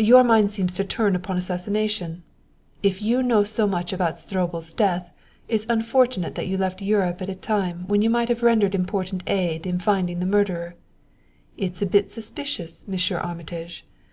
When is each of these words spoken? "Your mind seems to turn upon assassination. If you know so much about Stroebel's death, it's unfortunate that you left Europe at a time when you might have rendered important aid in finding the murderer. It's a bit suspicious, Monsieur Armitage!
"Your 0.00 0.24
mind 0.24 0.50
seems 0.50 0.72
to 0.72 0.82
turn 0.82 1.14
upon 1.14 1.36
assassination. 1.36 2.24
If 2.82 3.00
you 3.00 3.22
know 3.22 3.44
so 3.44 3.68
much 3.68 3.92
about 3.92 4.18
Stroebel's 4.18 4.72
death, 4.72 5.12
it's 5.46 5.66
unfortunate 5.68 6.34
that 6.34 6.48
you 6.48 6.58
left 6.58 6.82
Europe 6.82 7.22
at 7.22 7.28
a 7.30 7.36
time 7.36 7.86
when 7.86 8.02
you 8.02 8.10
might 8.10 8.28
have 8.28 8.42
rendered 8.42 8.74
important 8.74 9.22
aid 9.28 9.64
in 9.64 9.78
finding 9.78 10.18
the 10.18 10.26
murderer. 10.26 10.74
It's 11.56 11.80
a 11.80 11.86
bit 11.86 12.10
suspicious, 12.10 12.88
Monsieur 12.88 13.18
Armitage! 13.18 13.86